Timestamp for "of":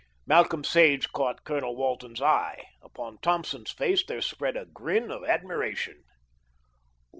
5.11-5.23